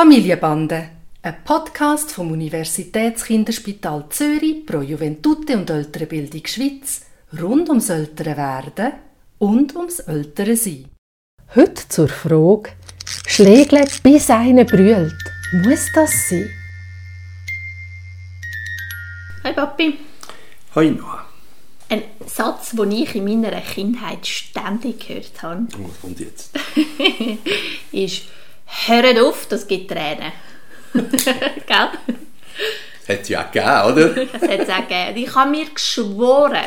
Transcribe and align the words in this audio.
Familienbande, 0.00 0.88
ein 1.20 1.44
Podcast 1.44 2.10
vom 2.12 2.32
Universitätskinderspital 2.32 4.06
Zürich 4.08 4.64
pro 4.64 4.80
Juventute 4.80 5.58
und 5.58 5.68
ältere 5.68 6.06
Bildung 6.06 6.46
Schweiz 6.46 7.02
rund 7.38 7.68
ums 7.68 7.90
ältere 7.90 8.34
Werden 8.34 8.92
und 9.36 9.76
ums 9.76 9.98
ältere 9.98 10.56
Sein. 10.56 10.86
Heute 11.54 11.86
zur 11.86 12.08
Frage: 12.08 12.70
Schlägle 13.26 13.84
bis 14.02 14.30
einer 14.30 14.64
brüllt. 14.64 15.22
Muss 15.52 15.92
das 15.94 16.30
sein? 16.30 16.48
Hi 19.44 19.52
Papi. 19.52 19.98
Hi 20.76 20.90
Noah. 20.92 21.26
Ein 21.90 22.04
Satz, 22.26 22.70
den 22.70 22.92
ich 22.92 23.14
in 23.16 23.24
meiner 23.24 23.60
Kindheit 23.60 24.26
ständig 24.26 25.06
gehört 25.06 25.42
habe, 25.42 25.66
Oh, 25.74 25.88
Was 25.90 26.00
kommt 26.00 26.20
jetzt? 26.20 26.58
ist 27.92 28.22
«Hört 28.86 29.18
auf, 29.18 29.46
das 29.46 29.66
gibt 29.66 29.90
Tränen». 29.90 30.32
Gell? 30.92 31.88
Das 33.06 33.08
hat 33.08 33.22
es 33.22 33.28
ja 33.28 33.46
auch 33.46 33.50
gegeben, 33.50 33.92
oder? 33.92 34.26
Das 34.26 34.42
hat 34.42 34.60
es 34.60 34.68
auch 34.68 34.88
gegeben. 34.88 35.16
Ich 35.16 35.34
habe 35.34 35.50
mir 35.50 35.66
geschworen, 35.66 36.64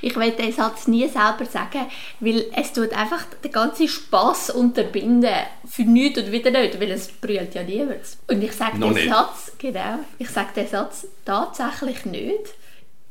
ich 0.00 0.16
will 0.16 0.30
diesen 0.32 0.52
Satz 0.52 0.88
nie 0.88 1.08
selber 1.08 1.44
sagen, 1.44 1.86
weil 2.20 2.46
es 2.54 2.72
tut 2.72 2.92
einfach 2.92 3.24
den 3.42 3.52
ganzen 3.52 3.88
Spass 3.88 4.50
unterbinden 4.50 5.34
für 5.68 5.82
nichts 5.82 6.20
und 6.20 6.32
wieder 6.32 6.50
nicht, 6.50 6.80
weil 6.80 6.90
es 6.90 7.08
brüllt 7.08 7.54
ja 7.54 7.62
niemand. 7.62 8.00
Und 8.28 8.42
ich 8.42 8.52
sage 8.52 8.78
den 8.78 8.92
nicht. 8.92 9.08
Satz, 9.08 9.52
genau, 9.58 9.98
ich 10.18 10.28
sage 10.28 10.50
den 10.56 10.68
Satz 10.68 11.06
tatsächlich 11.24 12.04
nicht 12.04 12.54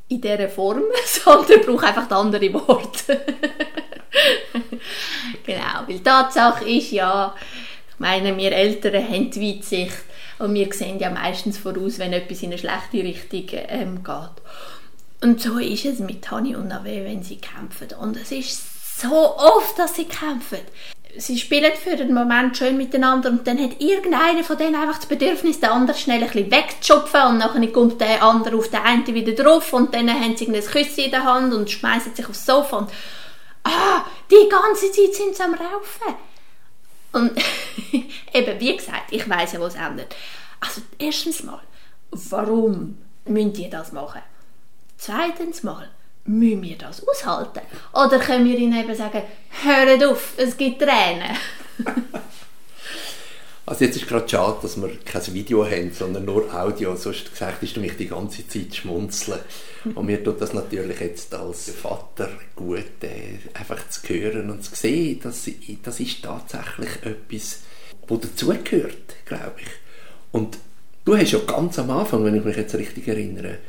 in 0.10 0.22
dieser 0.22 0.50
Form, 0.50 0.84
sondern 1.06 1.62
brauche 1.62 1.88
einfach 1.88 2.10
andere 2.12 2.54
Worte. 2.54 3.22
Genau, 5.46 5.84
weil 5.88 5.98
die 5.98 6.04
Tatsache 6.04 6.68
ist 6.70 6.92
ja, 6.92 7.34
ich 7.90 8.00
meine, 8.00 8.36
wir 8.36 8.52
Eltern 8.52 9.04
haben 9.04 9.32
die 9.32 9.42
Weitsicht 9.42 10.04
und 10.40 10.54
wir 10.54 10.72
sehen 10.74 11.00
ja 11.00 11.10
meistens 11.10 11.58
voraus, 11.58 12.00
wenn 12.00 12.14
etwas 12.14 12.42
in 12.42 12.50
eine 12.50 12.58
schlechte 12.58 12.98
Richtung 12.98 13.46
ähm, 13.70 14.04
geht. 14.04 14.42
Und 15.24 15.40
so 15.40 15.60
ist 15.60 15.86
es 15.86 16.00
mit 16.00 16.30
Hani 16.32 16.56
und 16.56 16.70
Nave, 16.70 17.06
wenn 17.06 17.22
sie 17.22 17.38
kämpfen. 17.38 17.90
Und 18.00 18.18
es 18.18 18.32
ist 18.32 19.00
so 19.00 19.38
oft, 19.38 19.78
dass 19.78 19.96
sie 19.96 20.06
kämpfen. 20.06 20.60
Sie 21.18 21.38
spielen 21.38 21.72
für 21.76 21.96
den 21.96 22.14
Moment 22.14 22.58
schön 22.58 22.78
miteinander 22.78 23.30
und 23.30 23.46
dann 23.46 23.62
hat 23.62 23.82
irgendeiner 23.82 24.44
von 24.44 24.58
denen 24.58 24.76
einfach 24.76 24.96
das 24.96 25.08
Bedürfnis, 25.08 25.60
den 25.60 25.70
anderen 25.70 26.00
schnell 26.00 26.24
ein 26.24 26.30
bisschen 26.30 26.50
wegzuschupfen 26.50 27.22
und 27.24 27.40
dann 27.40 27.74
kommt 27.74 28.00
der 28.00 28.24
andere 28.24 28.56
auf 28.56 28.70
den 28.70 28.80
einen 28.80 29.06
wieder 29.08 29.34
drauf 29.34 29.74
und 29.74 29.94
dann 29.94 30.10
haben 30.10 30.38
sie 30.38 30.48
ein 30.48 30.54
Küsschen 30.54 31.04
in 31.04 31.12
der 31.12 31.26
Hand 31.26 31.54
und 31.54 31.70
schmeißen 31.70 32.16
sich 32.16 32.30
aufs 32.30 32.46
Sofa 32.46 32.78
und 32.78 32.92
ah, 33.64 34.06
die 34.30 34.50
ganze 34.50 34.92
Zeit 34.92 35.14
sind 35.14 35.36
sie 35.36 35.44
am 35.44 35.54
Raufen. 35.54 36.16
Und 37.14 37.32
eben, 38.34 38.60
wie 38.60 38.78
gesagt, 38.78 39.12
ich 39.12 39.28
weiß 39.30 39.54
ja, 39.54 39.60
wo 39.60 39.66
es 39.66 39.76
endet. 39.76 40.16
Also, 40.60 40.82
erstens 40.98 41.44
mal, 41.44 41.62
warum 42.12 42.98
müssen 43.26 43.54
die 43.54 43.70
das 43.70 43.92
machen? 43.92 44.22
Zweitens 44.98 45.64
mal, 45.64 45.90
müssen 46.26 46.62
wir 46.62 46.78
das 46.78 47.06
aushalten? 47.08 47.62
Oder 47.94 48.20
können 48.20 48.46
wir 48.46 48.58
ihnen 48.58 48.80
eben 48.80 48.96
sagen, 48.96 49.24
hört 49.64 50.04
auf, 50.04 50.34
es 50.38 50.56
gibt 50.56 50.82
Tränen? 50.82 51.38
Also 53.66 53.86
jetzt 53.86 53.96
ist 53.96 54.08
gerade 54.08 54.28
schade, 54.28 54.58
dass 54.62 54.82
wir 54.82 54.90
kein 55.06 55.34
Video 55.34 55.64
haben, 55.66 55.92
sondern 55.92 56.26
nur 56.26 56.54
Audio. 56.54 56.96
Sonst 56.96 57.32
gesagt 57.32 57.62
ist 57.62 57.76
du 57.76 57.80
mich 57.80 57.96
die 57.96 58.08
ganze 58.08 58.48
Zeit 58.48 58.76
schmunzeln. 58.76 59.40
Und 59.94 60.06
mir 60.08 60.24
tut 60.24 60.42
das 60.42 60.54
natürlich 60.54 61.00
jetzt 61.00 61.34
als 61.34 61.70
Vater 61.70 62.30
gut, 62.56 63.04
äh, 63.04 63.38
einfach 63.54 63.88
zu 63.90 64.02
hören 64.10 64.50
und 64.50 64.64
zu 64.64 64.76
sehen, 64.76 65.20
dass 65.22 65.48
das 65.84 66.00
ist 66.00 66.24
tatsächlich 66.24 66.90
etwas, 67.04 67.60
wo 68.08 68.18
dazugehört, 68.18 69.16
glaube 69.26 69.54
ich. 69.60 69.68
Und 70.32 70.58
du 71.06 71.16
hast 71.16 71.32
ja 71.32 71.40
ganz 71.40 71.78
am 71.78 71.92
Anfang, 71.92 72.26
wenn 72.26 72.36
ich 72.36 72.44
mich 72.44 72.58
jetzt 72.58 72.76
richtig 72.76 73.08
erinnere, 73.08 73.60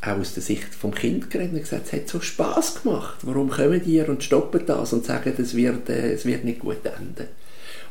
auch 0.00 0.18
aus 0.18 0.34
der 0.34 0.42
Sicht 0.42 0.74
vom 0.74 0.94
Kind 0.94 1.30
geredet 1.30 1.52
und 1.52 1.60
gesagt, 1.60 1.86
es 1.86 1.92
hat 1.92 2.08
so 2.08 2.20
Spaß 2.20 2.82
gemacht. 2.82 3.18
Warum 3.22 3.50
kommen 3.50 3.82
die 3.84 4.00
und 4.00 4.24
stoppen 4.24 4.64
das 4.66 4.92
und 4.92 5.04
sagen, 5.04 5.34
es 5.36 5.54
wird, 5.54 5.90
äh, 5.90 6.12
es 6.12 6.24
wird 6.24 6.44
nicht 6.44 6.60
gut 6.60 6.84
enden? 6.84 7.28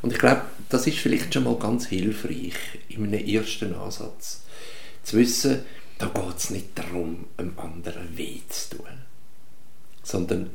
Und 0.01 0.13
ich 0.13 0.19
glaube, 0.19 0.41
das 0.69 0.85
ist 0.87 0.97
vielleicht 0.99 1.33
schon 1.33 1.43
mal 1.45 1.55
ganz 1.57 1.87
hilfreich 1.87 2.53
in 2.89 3.03
einem 3.05 3.25
ersten 3.25 3.73
Ansatz. 3.75 4.43
Zu 5.03 5.17
wissen, 5.17 5.65
da 5.97 6.07
geht 6.07 6.37
es 6.37 6.49
nicht 6.49 6.67
darum, 6.77 7.25
einem 7.37 7.57
anderen 7.57 8.15
weh 8.17 8.39
zu 8.49 8.77
tun. 8.77 8.87
Sondern 10.03 10.49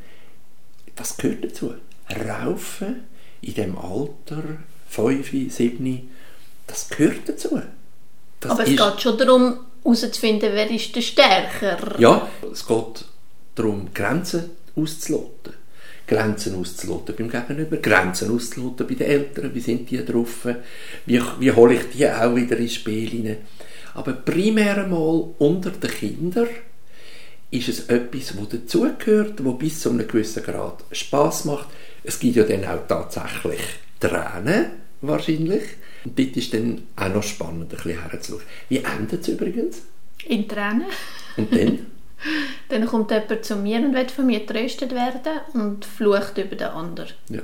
das 0.95 1.17
gehört 1.17 1.45
dazu. 1.45 1.75
Raufen 2.11 3.05
in 3.41 3.55
dem 3.55 3.79
Alter, 3.79 4.43
5, 4.89 5.31
7, 5.53 6.11
das 6.67 6.89
gehört 6.89 7.29
dazu. 7.29 7.61
Das 8.41 8.53
Aber 8.53 8.63
es 8.65 8.71
ist- 8.71 8.79
geht 8.79 9.01
schon 9.01 9.19
darum, 9.19 9.59
herauszufinden, 9.83 10.51
wer 10.53 10.71
ist 10.71 10.95
der 10.95 11.01
Stärker. 11.01 11.99
ja, 11.99 12.29
es 12.53 12.67
geht 12.67 13.05
darum, 13.55 13.93
Grenzen 13.93 14.51
auszuloten. 14.77 15.55
Grenzen 16.07 16.55
auszuloten 16.57 17.15
beim 17.17 17.31
Gegenüber, 17.31 17.77
Grenzen 17.79 18.35
auszuloten 18.35 18.87
bei 18.87 18.95
den 18.95 19.07
Eltern, 19.07 19.55
wie 19.55 19.61
sind 19.61 19.91
die 19.91 20.05
drauf, 20.05 20.47
wie, 21.07 21.21
wie 21.39 21.53
hole 21.53 21.75
ich 21.75 21.91
die 21.95 22.09
auch 22.09 22.35
wieder 22.35 22.57
ins 22.57 22.75
Spiel 22.75 23.09
hinein. 23.09 23.39
Aber 23.95 24.13
primär 24.13 24.85
einmal 24.85 25.31
unter 25.39 25.71
den 25.71 25.91
Kindern 25.91 26.49
ist 27.51 27.69
es 27.69 27.89
etwas, 27.89 28.35
das 28.35 28.49
dazugehört, 28.49 29.39
das 29.39 29.59
bis 29.59 29.81
zu 29.81 29.91
einem 29.91 30.09
gewissen 30.09 30.43
Grad 30.43 30.85
Spass 30.91 31.45
macht. 31.45 31.69
Es 32.03 32.19
gibt 32.19 32.37
ja 32.37 32.45
dann 32.45 32.65
auch 32.65 32.87
tatsächlich 32.89 33.61
Tränen, 34.01 34.67
wahrscheinlich. 35.03 35.63
Und 36.05 36.19
dort 36.19 36.37
ist 36.37 36.55
dann 36.55 36.83
auch 36.97 37.15
noch 37.15 37.23
spannend, 37.23 37.73
ein 37.73 37.77
bisschen 37.77 38.03
herzuschauen. 38.03 38.43
Wie 38.69 38.79
endet 38.79 39.21
es 39.21 39.29
übrigens? 39.29 39.83
In 40.27 40.49
Tränen. 40.49 40.87
Und 41.37 41.55
dann? 41.55 41.87
Dann 42.69 42.87
kommt 42.87 43.11
jemand 43.11 43.45
zu 43.45 43.57
mir 43.57 43.79
und 43.79 43.95
will 43.95 44.09
von 44.09 44.27
mir 44.27 44.41
getröstet 44.41 44.93
werden 44.93 45.41
und 45.55 45.85
flucht 45.85 46.39
über 46.39 46.57
den 46.57 46.69
anderen. 46.69 47.11
Ja. 47.29 47.43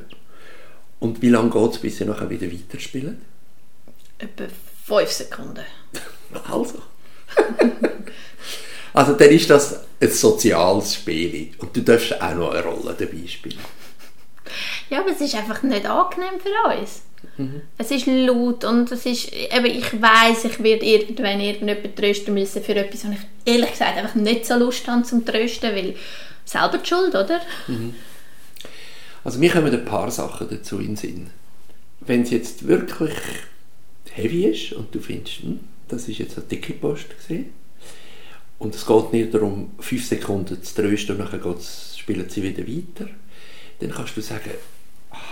Und 1.00 1.22
wie 1.22 1.28
lange 1.28 1.50
geht 1.50 1.72
es, 1.72 1.78
bis 1.78 1.98
sie 1.98 2.04
nachher 2.04 2.30
wieder 2.30 2.46
weiterspielen? 2.46 3.22
Etwa 4.18 4.44
fünf 4.84 5.10
Sekunden. 5.10 5.64
Also. 6.50 6.82
also 8.92 9.12
dann 9.14 9.30
ist 9.30 9.48
das 9.48 9.80
ein 9.98 10.10
soziales 10.10 10.94
Spiel. 10.94 11.52
Und 11.56 11.74
du 11.74 11.80
darfst 11.80 12.20
auch 12.20 12.34
noch 12.34 12.50
eine 12.50 12.62
Rolle 12.62 12.94
dabei 12.98 13.26
spielen. 13.26 13.58
Ja, 14.90 15.00
aber 15.00 15.10
es 15.10 15.20
ist 15.22 15.34
einfach 15.34 15.62
nicht 15.62 15.86
angenehm 15.86 16.38
für 16.38 16.78
uns. 16.78 17.00
Es 17.76 17.90
ist 17.90 18.06
laut 18.06 18.64
und 18.64 18.90
es 18.90 19.06
ist, 19.06 19.32
eben, 19.32 19.66
ich 19.66 20.00
weiß, 20.00 20.44
ich 20.44 20.62
werde 20.62 20.84
irgendwann 20.84 21.40
irgendjemand 21.40 21.96
trösten 21.96 22.34
müssen 22.34 22.62
für 22.62 22.74
etwas, 22.74 23.04
was 23.04 23.12
ich 23.12 23.52
ehrlich 23.52 23.70
gesagt 23.70 23.96
einfach 23.96 24.14
nicht 24.14 24.46
so 24.46 24.56
Lust 24.56 24.86
habe 24.88 25.02
zum 25.02 25.24
Trösten, 25.24 25.74
weil 25.74 25.94
selber 26.44 26.78
die 26.78 26.88
Schuld, 26.88 27.14
oder? 27.14 27.40
Also 29.24 29.38
mir 29.38 29.50
kommen 29.50 29.72
ein 29.72 29.84
paar 29.84 30.10
Sachen 30.10 30.48
dazu 30.48 30.78
in 30.78 30.86
den 30.86 30.96
Sinn. 30.96 31.30
Wenn 32.00 32.22
es 32.22 32.30
jetzt 32.30 32.66
wirklich 32.66 33.14
heavy 34.12 34.46
ist 34.46 34.72
und 34.72 34.94
du 34.94 35.00
findest, 35.00 35.42
hm, 35.42 35.60
das 35.88 36.08
ist 36.08 36.18
jetzt 36.18 36.36
eine 36.36 36.46
dicke 36.46 36.72
Post 36.72 37.16
gesehen 37.16 37.50
und 38.58 38.74
es 38.74 38.86
geht 38.86 39.12
nicht 39.12 39.34
darum, 39.34 39.72
fünf 39.78 40.06
Sekunden 40.06 40.62
zu 40.62 40.74
trösten 40.74 41.20
und 41.20 41.42
geht's, 41.42 41.96
spielen 41.98 42.28
sie 42.28 42.42
wieder 42.42 42.66
weiter, 42.66 43.10
dann 43.80 43.90
kannst 43.90 44.16
du 44.16 44.20
sagen, 44.20 44.50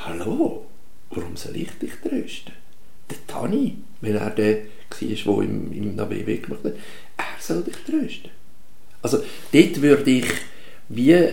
hallo, 0.05 0.66
warum 1.11 1.37
soll 1.37 1.57
ich 1.57 1.71
dich 1.81 1.93
trösten? 2.03 2.53
Der 3.11 3.27
Tani, 3.27 3.79
wenn 4.01 4.17
er 4.17 4.31
der 4.31 4.57
war, 4.57 5.41
der 5.41 5.45
im, 5.45 5.73
im 5.73 5.97
Navi 5.97 6.39
gemacht 6.39 6.65
hat, 6.65 6.75
er 7.17 7.25
soll 7.41 7.63
dich 7.63 7.77
trösten. 7.87 8.31
Also 9.03 9.19
dort 9.53 9.83
würde 9.83 10.11
ich 10.11 10.27
wie 10.89 11.29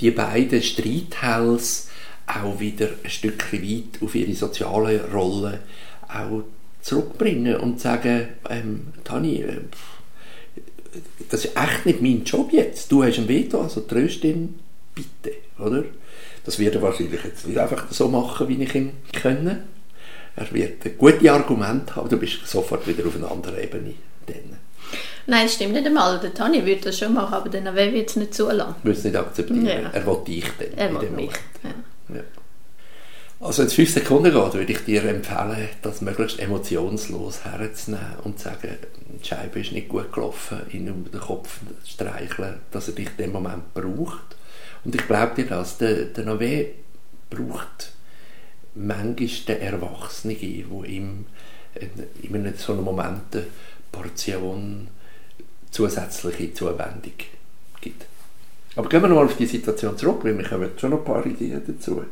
die 0.00 0.10
beiden 0.10 0.62
Streithälse 0.62 1.88
auch 2.26 2.58
wieder 2.58 2.88
ein 3.02 3.10
Stückchen 3.10 3.62
weit 3.62 4.02
auf 4.02 4.14
ihre 4.14 4.34
soziale 4.34 5.10
Rolle 5.12 5.60
auch 6.08 6.44
zurückbringen 6.80 7.56
und 7.56 7.80
sagen, 7.80 8.28
ähm, 8.48 8.88
Tani, 9.04 9.42
äh, 9.42 9.60
das 11.30 11.44
ist 11.44 11.56
echt 11.56 11.86
nicht 11.86 12.02
mein 12.02 12.24
Job 12.24 12.52
jetzt. 12.52 12.90
Du 12.90 13.02
hast 13.02 13.18
ein 13.18 13.28
Veto, 13.28 13.60
also 13.60 13.80
tröst 13.80 14.24
ihn 14.24 14.58
bitte, 14.94 15.36
oder? 15.58 15.84
Das 16.44 16.58
wird 16.58 16.74
er 16.74 16.82
wahrscheinlich 16.82 17.22
jetzt 17.24 17.46
nicht 17.46 17.58
einfach 17.58 17.90
so 17.90 18.08
machen, 18.08 18.48
wie 18.48 18.62
ich 18.62 18.74
ihn 18.74 18.92
kenne. 19.12 19.64
Er 20.34 20.50
wird 20.52 20.84
ein 20.84 20.98
gutes 20.98 21.28
Argument 21.28 21.94
haben, 21.94 22.08
du 22.08 22.16
bist 22.16 22.46
sofort 22.46 22.86
wieder 22.86 23.06
auf 23.06 23.16
einer 23.16 23.30
anderen 23.30 23.62
Ebene. 23.62 23.94
Dann 24.26 24.58
Nein, 25.26 25.44
das 25.44 25.54
stimmt 25.54 25.74
nicht 25.74 25.86
einmal. 25.86 26.18
Der 26.18 26.34
Tani 26.34 26.64
würde 26.64 26.82
das 26.82 26.98
schon 26.98 27.14
machen, 27.14 27.34
aber 27.34 27.48
der 27.48 27.60
Nave 27.60 27.92
wird 27.92 28.10
es 28.10 28.16
nicht 28.16 28.34
zulassen. 28.34 28.74
will 28.82 28.92
es 28.92 29.04
nicht 29.04 29.16
akzeptieren. 29.16 29.66
Ja. 29.66 29.90
Er 29.92 30.06
will 30.06 30.18
dich 30.26 30.44
dann. 30.58 30.72
Er 30.76 31.00
will 31.00 31.10
mich. 31.10 31.30
Moment. 31.30 31.40
Ja. 32.08 32.16
Ja. 32.16 32.22
Also 33.40 33.58
wenn 33.58 33.66
es 33.66 33.74
fünf 33.74 33.92
Sekunden 33.92 34.32
geht, 34.32 34.54
würde 34.54 34.72
ich 34.72 34.84
dir 34.84 35.04
empfehlen, 35.04 35.68
das 35.82 36.00
möglichst 36.00 36.38
emotionslos 36.38 37.44
herzunehmen 37.44 38.16
und 38.24 38.38
zu 38.38 38.44
sagen, 38.44 38.76
die 39.20 39.26
Scheibe 39.26 39.60
ist 39.60 39.72
nicht 39.72 39.88
gut 39.88 40.12
gelaufen, 40.12 40.60
ihn 40.72 40.90
um 40.90 41.10
den 41.10 41.20
Kopf 41.20 41.58
streicheln, 41.84 42.60
dass 42.70 42.88
er 42.88 42.94
dich 42.94 43.08
in 43.08 43.16
dem 43.24 43.32
Moment 43.32 43.74
braucht. 43.74 44.36
Und 44.84 44.94
ich 44.94 45.06
glaube 45.06 45.34
dir 45.36 45.46
das, 45.48 45.78
der, 45.78 46.06
der 46.06 46.24
Nové 46.24 46.66
braucht 47.30 47.92
manchmal 48.74 49.28
der 49.46 49.62
Erwachsene, 49.62 50.34
der 50.34 50.88
ihm 50.88 51.26
in 52.22 52.34
einem 52.34 52.54
so 52.56 52.72
einem 52.72 52.84
Moment 52.84 53.34
eine 53.34 53.46
Portion 53.90 54.88
zusätzliche 55.70 56.52
Zuwendung 56.52 57.12
gibt. 57.80 58.06
Aber 58.76 58.88
gehen 58.88 59.02
wir 59.02 59.08
noch 59.08 59.16
mal 59.16 59.26
auf 59.26 59.36
die 59.36 59.46
Situation 59.46 59.96
zurück, 59.96 60.20
weil 60.22 60.36
wir 60.36 60.50
haben 60.50 60.70
schon 60.76 60.90
noch 60.90 60.98
ein 60.98 61.04
paar 61.04 61.24
Ideen 61.26 61.62
dazu. 61.66 62.04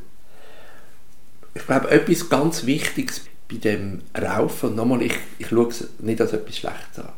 Ich 1.54 1.66
glaube, 1.66 1.90
etwas 1.90 2.28
ganz 2.28 2.64
Wichtiges 2.66 3.24
bei 3.48 3.56
dem 3.56 4.02
Raufen, 4.16 4.70
und 4.70 4.76
nochmal, 4.76 5.02
ich, 5.02 5.14
ich 5.38 5.48
schaue 5.48 5.68
es 5.68 5.88
nicht 5.98 6.20
als 6.20 6.32
etwas 6.32 6.56
Schlechtes 6.56 6.98
an, 6.98 7.12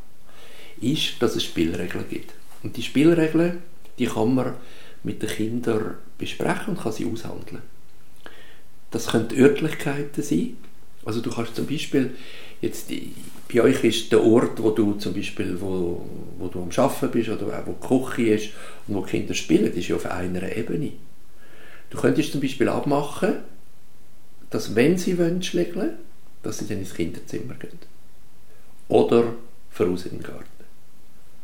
ist, 0.80 1.20
dass 1.20 1.36
es 1.36 1.44
Spielregeln 1.44 2.08
gibt. 2.08 2.32
Und 2.62 2.76
die 2.76 2.82
Spielregeln, 2.82 3.62
die 3.98 4.06
kann 4.06 4.34
man 4.34 4.54
mit 5.04 5.22
den 5.22 5.28
Kindern 5.28 5.96
besprechen 6.18 6.74
und 6.74 6.80
kann 6.80 6.92
sie 6.92 7.06
aushandeln. 7.06 7.62
Das 8.90 9.08
können 9.08 9.28
Örtlichkeiten 9.36 10.22
sein. 10.22 10.56
Also 11.04 11.20
du 11.20 11.30
kannst 11.30 11.56
zum 11.56 11.66
Beispiel, 11.66 12.14
jetzt 12.60 12.90
bei 13.52 13.60
euch 13.62 13.82
ist 13.82 14.12
der 14.12 14.22
Ort, 14.22 14.62
wo 14.62 14.70
du 14.70 14.94
zum 14.94 15.14
Beispiel, 15.14 15.60
wo, 15.60 16.06
wo 16.38 16.48
du 16.48 16.62
am 16.62 16.70
Arbeiten 16.76 17.10
bist 17.10 17.28
oder 17.28 17.58
auch 17.58 17.66
wo 17.66 17.72
die 17.72 18.10
Küche 18.14 18.34
ist 18.34 18.50
und 18.86 18.94
wo 18.94 19.04
die 19.04 19.10
Kinder 19.10 19.34
spielen, 19.34 19.72
ist 19.72 19.88
ja 19.88 19.96
auf 19.96 20.06
einer 20.06 20.54
Ebene. 20.56 20.92
Du 21.90 21.98
könntest 21.98 22.32
zum 22.32 22.40
Beispiel 22.40 22.68
abmachen, 22.68 23.36
dass 24.50 24.74
wenn 24.74 24.96
sie 24.96 25.18
wollen 25.18 25.42
schlägeln, 25.42 25.94
dass 26.42 26.58
sie 26.58 26.66
dann 26.66 26.78
ins 26.78 26.94
Kinderzimmer 26.94 27.54
gehen. 27.54 27.78
Oder 28.88 29.34
voraus 29.70 30.04
in 30.06 30.18
den 30.18 30.22
Garten. 30.22 30.46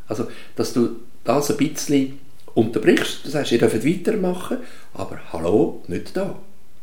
Also, 0.07 0.27
dass 0.55 0.73
du 0.73 0.97
das 1.23 1.51
ein 1.51 1.57
bisschen 1.57 2.19
unterbrichst, 2.53 3.25
das 3.25 3.35
heißt, 3.35 3.51
ihr 3.51 3.59
dürft 3.59 3.85
weitermachen, 3.85 4.57
aber 4.93 5.19
hallo, 5.31 5.83
nicht 5.87 6.15
da. 6.15 6.39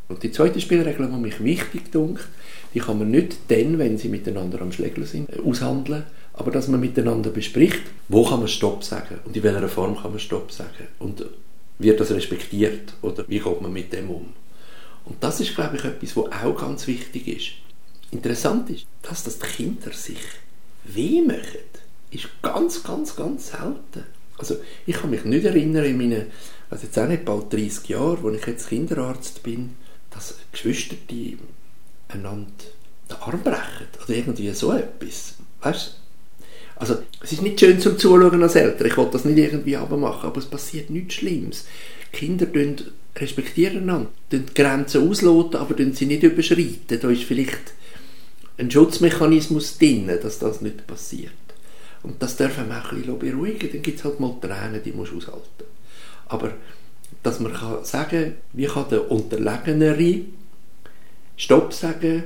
Und 0.08 0.22
die 0.22 0.30
zweite 0.30 0.60
Spielregel, 0.60 1.08
die 1.08 1.16
mich 1.16 1.42
wichtig 1.42 1.90
dunkt, 1.90 2.26
die 2.74 2.80
kann 2.80 2.98
man 2.98 3.10
nicht 3.10 3.38
dann, 3.48 3.78
wenn 3.78 3.98
sie 3.98 4.08
miteinander 4.08 4.60
am 4.60 4.72
Schlägeln 4.72 5.06
sind, 5.06 5.28
aushandeln, 5.40 6.04
aber 6.34 6.50
dass 6.50 6.68
man 6.68 6.80
miteinander 6.80 7.30
bespricht, 7.30 7.82
wo 8.08 8.24
kann 8.24 8.40
man 8.40 8.48
Stopp 8.48 8.84
sagen 8.84 9.18
und 9.24 9.36
in 9.36 9.42
welcher 9.42 9.68
Form 9.68 9.96
kann 9.96 10.10
man 10.10 10.20
Stopp 10.20 10.52
sagen 10.52 10.86
und 10.98 11.24
wird 11.78 12.00
das 12.00 12.10
respektiert 12.10 12.92
oder 13.02 13.24
wie 13.28 13.40
geht 13.40 13.60
man 13.62 13.72
mit 13.72 13.92
dem 13.92 14.10
um. 14.10 14.32
Und 15.04 15.22
das 15.22 15.40
ist, 15.40 15.54
glaube 15.54 15.76
ich, 15.76 15.84
etwas, 15.84 16.16
was 16.16 16.32
auch 16.32 16.60
ganz 16.60 16.86
wichtig 16.86 17.28
ist. 17.28 17.52
Interessant 18.10 18.70
ist, 18.70 18.86
dass 19.02 19.24
das 19.24 19.38
die 19.38 19.46
Kinder 19.46 19.92
sich 19.92 20.18
weh 20.84 21.22
machen, 21.22 21.40
ist 22.10 22.28
ganz, 22.42 22.82
ganz, 22.82 23.16
ganz 23.16 23.48
selten. 23.48 24.04
Also 24.38 24.56
ich 24.87 24.97
kann 24.97 25.11
mich 25.11 25.25
nicht 25.25 25.44
erinnern 25.44 25.85
in 25.85 25.97
meinen, 25.97 26.27
also 26.71 26.85
jetzt 26.85 26.99
auch 26.99 27.09
nicht 27.09 27.25
bald 27.25 27.53
30 27.53 27.88
Jahren, 27.88 28.23
wo 28.23 28.31
ich 28.31 28.47
jetzt 28.47 28.69
Kinderarzt 28.69 29.43
bin, 29.43 29.77
dass 30.11 30.35
Geschwister 30.53 30.97
die 31.11 31.38
einander 32.09 32.50
den 33.11 33.17
Arm 33.17 33.43
brechen 33.43 33.87
oder 34.05 34.17
irgendwie 34.17 34.50
so 34.50 34.73
etwas. 34.73 35.35
Weißt 35.62 35.97
Also 36.77 36.99
es 37.23 37.33
ist 37.33 37.43
nicht 37.43 37.61
schön 37.61 37.81
zum 37.81 37.99
Zuschauen 37.99 38.43
als 38.43 38.55
Eltern, 38.55 38.87
ich 38.87 38.97
will 38.97 39.09
das 39.11 39.25
nicht 39.25 39.38
irgendwie 39.38 39.77
machen, 39.77 40.27
aber 40.27 40.38
es 40.38 40.47
passiert 40.47 40.91
nichts 40.91 41.15
Schlimmes. 41.15 41.67
Kinder 42.12 42.47
respektieren 43.17 43.79
einander, 43.79 44.11
die 44.31 44.44
Grenzen 44.55 45.09
ausloten, 45.09 45.59
aber 45.59 45.75
sie 45.94 46.06
nicht 46.06 46.23
überschreiten. 46.23 47.00
Da 47.00 47.11
ist 47.11 47.25
vielleicht 47.25 47.73
ein 48.59 48.71
Schutzmechanismus 48.71 49.79
drin, 49.79 50.11
dass 50.23 50.38
das 50.38 50.61
nicht 50.61 50.87
passiert. 50.87 51.33
Und 52.06 52.23
das 52.23 52.37
dürfen 52.37 52.69
wir 52.69 52.79
auch 52.79 52.93
ein 52.93 52.99
bisschen 52.99 53.19
beruhigen. 53.19 53.70
Dann 53.73 53.82
gibt 53.82 53.99
es 53.99 54.05
halt 54.05 54.20
mal 54.20 54.35
Tränen, 54.41 54.82
die 54.82 54.93
muss 54.93 55.12
aushalten. 55.12 55.64
Aber 56.29 56.53
dass 57.23 57.41
man 57.41 57.53
kann 57.53 57.85
sagen 57.85 58.37
wie 58.53 58.67
kann 58.67 58.88
der 58.91 59.11
Unterlegenere 59.11 60.20
Stopp 61.37 61.73
sagen, 61.73 62.25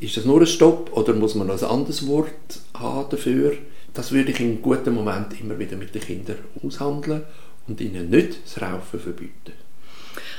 ist 0.00 0.16
das 0.16 0.24
nur 0.24 0.40
ein 0.40 0.46
Stopp 0.46 0.92
oder 0.96 1.14
muss 1.14 1.34
man 1.34 1.46
noch 1.46 1.60
ein 1.60 1.68
anderes 1.68 2.06
Wort 2.06 2.60
haben 2.74 3.10
dafür? 3.10 3.56
Das 3.94 4.12
würde 4.12 4.30
ich 4.30 4.40
in 4.40 4.60
guten 4.62 4.94
Moment 4.94 5.40
immer 5.40 5.58
wieder 5.58 5.76
mit 5.76 5.94
den 5.94 6.02
Kindern 6.02 6.38
aushandeln 6.62 7.22
und 7.66 7.80
ihnen 7.80 8.10
nicht 8.10 8.38
das 8.44 8.62
Raufen 8.62 9.00
verbieten. 9.00 9.52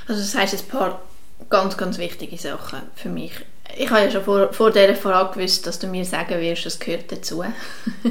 Also 0.07 0.21
das 0.21 0.35
heißt 0.35 0.53
ein 0.53 0.67
paar 0.67 1.01
ganz, 1.49 1.75
ganz 1.77 1.97
wichtige 1.97 2.37
Sachen 2.37 2.81
für 2.95 3.09
mich 3.09 3.33
ich 3.77 3.89
habe 3.89 4.05
ja 4.05 4.11
schon 4.11 4.23
vor, 4.23 4.53
vor 4.53 4.71
dieser 4.71 4.95
Frage 4.95 5.35
gewusst, 5.39 5.65
dass 5.67 5.79
du 5.79 5.87
mir 5.87 6.05
sagen 6.05 6.39
wirst, 6.39 6.65
es 6.65 6.79
gehört 6.79 7.11
dazu. 7.11 7.43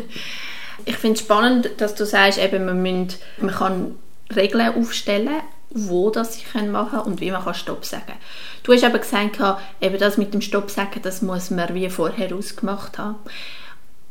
ich 0.85 0.97
finde 0.97 1.17
es 1.17 1.25
spannend, 1.25 1.71
dass 1.79 1.95
du 1.95 2.07
sagst, 2.07 2.39
eben, 2.39 2.65
man, 2.65 2.83
müssen, 2.83 3.15
man 3.39 3.55
kann 3.55 3.99
Regeln 4.35 4.75
aufstellen, 4.75 5.41
wo 5.71 6.11
das 6.11 6.37
ich 6.37 6.55
machen 6.55 6.91
kann 6.91 7.01
und 7.01 7.21
wie 7.21 7.31
man 7.31 7.45
kann 7.45 7.55
Stopp 7.55 7.85
sagen 7.85 8.15
Du 8.63 8.73
hast 8.73 8.85
aber 8.85 8.99
gesagt, 8.99 9.39
eben 9.81 9.99
das 9.99 10.17
mit 10.17 10.33
dem 10.35 10.41
Stopp 10.41 10.71
sagen, 10.71 11.01
das 11.03 11.23
muss 11.23 11.51
man 11.51 11.75
wie 11.75 11.89
vorher 11.91 12.35
ausgemacht 12.35 12.99
haben. 12.99 13.17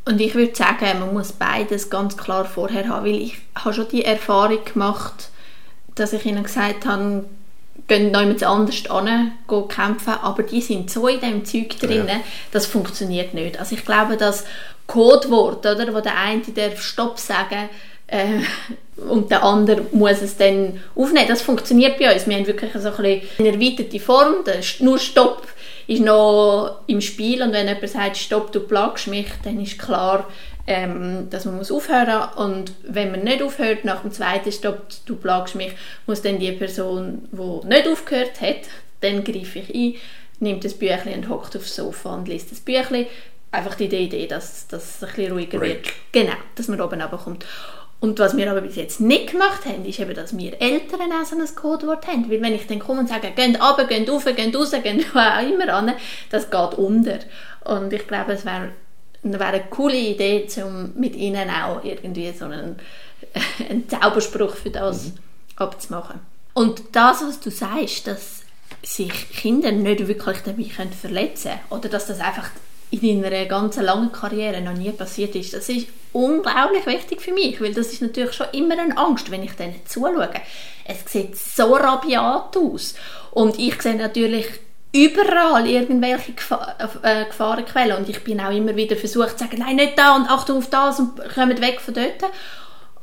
Und 0.05 0.21
ich 0.21 0.35
würde 0.35 0.55
sagen, 0.55 0.99
man 0.99 1.13
muss 1.13 1.33
beides 1.33 1.89
ganz 1.89 2.15
klar 2.15 2.45
vorher 2.45 2.87
haben, 2.87 3.05
weil 3.05 3.21
ich 3.21 3.39
habe 3.55 3.73
schon 3.73 3.89
die 3.89 4.05
Erfahrung 4.05 4.63
gemacht, 4.63 5.29
dass 5.95 6.13
ich 6.13 6.25
ihnen 6.25 6.43
gesagt 6.43 6.85
habe, 6.85 7.25
gehen 7.87 8.11
noch 8.11 8.21
jemand 8.21 8.43
anders 8.43 8.89
an, 8.89 9.31
kämpfen, 9.69 10.13
aber 10.21 10.43
die 10.43 10.61
sind 10.61 10.89
so 10.89 11.07
in 11.07 11.19
dem 11.19 11.45
Zeug 11.45 11.79
drin, 11.79 12.05
ja. 12.07 12.21
das 12.51 12.65
funktioniert 12.65 13.33
nicht. 13.33 13.59
Also 13.59 13.75
ich 13.75 13.85
glaube, 13.85 14.17
das 14.17 14.45
Codewort, 14.87 15.65
oder, 15.65 15.93
wo 15.93 16.01
der 16.01 16.17
eine 16.17 16.41
darf 16.41 16.81
Stopp 16.81 17.19
sagen 17.19 17.69
äh, 18.07 18.39
und 19.09 19.31
der 19.31 19.43
andere 19.43 19.83
muss 19.91 20.21
es 20.21 20.37
dann 20.37 20.81
aufnehmen, 20.95 21.27
das 21.27 21.41
funktioniert 21.41 21.99
bei 21.99 22.13
uns. 22.13 22.27
Wir 22.27 22.37
haben 22.37 22.47
wirklich 22.47 22.71
so 22.73 22.89
ein 22.89 22.95
eine 22.95 23.49
erweiterte 23.49 23.99
Form, 23.99 24.35
nur 24.79 24.97
Stopp 24.99 25.47
ist 25.87 26.01
noch 26.01 26.81
im 26.87 26.99
Spiel 26.99 27.41
und 27.41 27.53
wenn 27.53 27.67
jemand 27.67 27.89
sagt, 27.89 28.17
Stopp, 28.17 28.51
du 28.51 28.59
plagst 28.61 29.07
mich, 29.07 29.27
dann 29.43 29.61
ist 29.61 29.79
klar, 29.79 30.27
ähm, 30.67 31.29
dass 31.29 31.45
man 31.45 31.55
muss 31.55 31.71
aufhören 31.71 32.29
und 32.35 32.73
wenn 32.83 33.11
man 33.11 33.23
nicht 33.23 33.41
aufhört, 33.41 33.85
nach 33.85 34.01
dem 34.01 34.11
zweiten 34.11 34.51
Stopp, 34.51 34.81
du 35.05 35.15
plagst 35.15 35.55
mich, 35.55 35.73
muss 36.05 36.21
dann 36.21 36.39
die 36.39 36.51
Person, 36.51 37.27
die 37.31 37.67
nicht 37.67 37.87
aufgehört 37.87 38.41
hat, 38.41 38.67
dann 38.99 39.23
greife 39.23 39.59
ich 39.59 39.73
ein, 39.73 39.95
nimmt 40.39 40.65
das 40.65 40.73
Büchlein 40.73 41.19
und 41.19 41.29
hockt 41.29 41.55
aufs 41.55 41.75
Sofa 41.75 42.13
und 42.15 42.27
liest 42.27 42.51
das 42.51 42.59
Büchlein. 42.59 43.07
Einfach 43.49 43.75
die 43.75 43.85
Idee, 43.85 44.27
dass, 44.27 44.67
dass 44.67 44.97
es 44.97 45.03
ein 45.03 45.15
bisschen 45.15 45.31
ruhiger 45.31 45.57
Break. 45.57 45.85
wird. 45.85 45.93
Genau, 46.11 46.37
dass 46.55 46.67
man 46.67 46.81
oben 46.81 47.01
runterkommt. 47.01 47.45
Und 47.99 48.19
was 48.19 48.37
wir 48.37 48.51
aber 48.51 48.61
bis 48.61 48.75
jetzt 48.75 48.99
nicht 48.99 49.31
gemacht 49.31 49.65
haben, 49.65 49.83
ist 49.85 49.99
eben, 49.99 50.13
dass 50.13 50.37
wir 50.37 50.61
Eltern 50.61 51.11
auch 51.11 51.25
so 51.25 51.35
ein 51.35 51.55
Codewort 51.55 52.05
haben. 52.05 52.29
Weil 52.29 52.41
wenn 52.41 52.53
ich 52.53 52.67
dann 52.67 52.77
komme 52.77 52.99
und 52.99 53.09
sage, 53.09 53.31
geht 53.31 53.59
runter, 53.59 53.85
geht 53.85 54.09
rauf, 54.09 54.25
geht 54.25 54.55
raus, 54.55 54.71
geht 54.71 55.15
wo 55.15 55.19
auch 55.19 55.41
immer 55.41 55.73
an, 55.73 55.93
das 56.29 56.51
geht 56.51 56.73
unter. 56.75 57.19
Und 57.63 57.91
ich 57.93 58.05
glaube, 58.05 58.33
es 58.33 58.45
wäre 58.45 58.69
wäre 59.23 59.45
eine 59.45 59.63
coole 59.69 59.97
Idee, 59.97 60.47
um 60.63 60.93
mit 60.95 61.15
ihnen 61.15 61.49
auch 61.49 61.83
irgendwie 61.83 62.31
so 62.31 62.45
einen, 62.45 62.77
einen 63.69 63.87
Zauberspruch 63.89 64.55
für 64.55 64.69
das 64.69 65.05
mhm. 65.05 65.13
abzumachen. 65.55 66.19
Und 66.53 66.81
das, 66.93 67.21
was 67.21 67.39
du 67.39 67.51
sagst, 67.51 68.07
dass 68.07 68.41
sich 68.83 69.29
Kinder 69.29 69.71
nicht 69.71 70.07
wirklich 70.07 70.37
dabei 70.43 70.63
können 70.63 70.91
verletzen 70.91 71.51
können 71.51 71.61
oder 71.69 71.89
dass 71.89 72.07
das 72.07 72.19
einfach 72.19 72.49
in 72.89 73.21
deiner 73.21 73.45
ganzen 73.45 73.83
langen 73.83 74.11
Karriere 74.11 74.61
noch 74.61 74.73
nie 74.73 74.91
passiert 74.91 75.35
ist, 75.35 75.53
das 75.53 75.67
ist 75.67 75.87
unglaublich 76.13 76.85
wichtig 76.85 77.21
für 77.21 77.33
mich, 77.33 77.59
weil 77.59 77.73
das 77.73 77.91
ist 77.91 78.01
natürlich 78.01 78.33
schon 78.33 78.47
immer 78.53 78.79
eine 78.79 78.97
Angst, 78.97 79.29
wenn 79.29 79.43
ich 79.43 79.53
denen 79.53 79.81
zuschaue. 79.85 80.29
Es 80.85 81.11
sieht 81.11 81.37
so 81.37 81.75
rabiat 81.75 82.55
aus 82.55 82.95
und 83.31 83.59
ich 83.59 83.81
sehe 83.81 83.95
natürlich 83.95 84.47
überall 84.93 85.67
irgendwelche 85.67 86.33
äh, 87.03 87.25
Gefahrenquellen 87.25 87.97
und 87.97 88.09
ich 88.09 88.23
bin 88.23 88.39
auch 88.39 88.51
immer 88.51 88.75
wieder 88.75 88.95
versucht 88.95 89.37
zu 89.37 89.45
sagen, 89.45 89.59
nein, 89.59 89.75
nicht 89.75 89.97
da 89.97 90.15
und 90.15 90.29
Achtung 90.29 90.57
auf 90.57 90.69
das 90.69 90.99
und 90.99 91.17
kommt 91.33 91.61
weg 91.61 91.79
von 91.81 91.93
dort. 91.93 92.23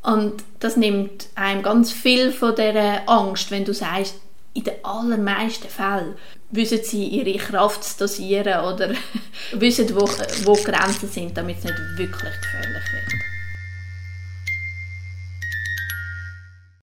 Und 0.03 0.45
das 0.61 0.77
nimmt 0.77 1.29
einem 1.35 1.63
ganz 1.63 1.91
viel 1.91 2.31
von 2.31 2.55
dieser 2.55 3.09
Angst, 3.09 3.51
wenn 3.51 3.65
du 3.65 3.73
sagst, 3.73 4.17
in 4.53 4.65
den 4.65 4.85
allermeisten 4.85 5.69
Fällen 5.69 6.15
wissen 6.51 6.81
sie 6.85 7.07
ihre 7.07 7.39
Kraft 7.39 8.01
dosieren 8.01 8.65
oder 8.65 8.91
wissen, 9.53 9.95
wo, 9.95 10.09
wo 10.45 10.55
Grenzen 10.55 11.09
sind, 11.09 11.37
damit 11.37 11.59
es 11.59 11.65
nicht 11.65 11.79
wirklich 11.97 12.33
gefährlich 12.41 12.85
wird. 12.93 13.14